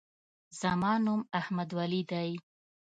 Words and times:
زما 0.59 0.91
نوم 1.05 1.21
احمدولي 1.39 2.01
دی. 2.11 2.29